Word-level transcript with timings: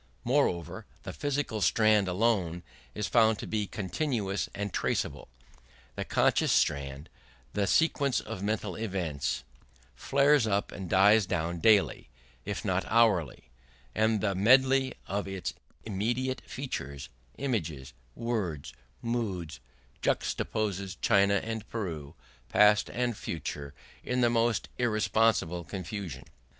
Moreover, 0.23 0.87
the 1.03 1.13
physical 1.13 1.61
strand 1.61 2.07
alone 2.07 2.63
is 2.95 3.05
found 3.05 3.37
to 3.37 3.45
be 3.45 3.67
continuous 3.67 4.49
and 4.55 4.73
traceable; 4.73 5.27
the 5.93 6.03
conscious 6.03 6.51
strand, 6.51 7.07
the 7.53 7.67
sequence 7.67 8.19
of 8.19 8.41
mental 8.41 8.75
events, 8.75 9.43
flares 9.95 10.47
up 10.47 10.71
and 10.71 10.89
dies 10.89 11.27
down 11.27 11.59
daily, 11.59 12.09
if 12.45 12.65
not 12.65 12.83
hourly; 12.87 13.51
and 13.93 14.21
the 14.21 14.33
medley 14.33 14.95
of 15.05 15.27
its 15.27 15.53
immediate 15.85 16.41
features 16.49 17.09
images, 17.37 17.93
words, 18.15 18.73
moods 19.03 19.59
juxtaposes 20.01 20.97
China 20.99 21.35
and 21.43 21.69
Peru, 21.69 22.15
past 22.49 22.89
and 22.89 23.15
future, 23.15 23.75
in 24.03 24.21
the 24.21 24.31
most 24.31 24.67
irresponsible 24.79 25.63
confusion. 25.63 26.25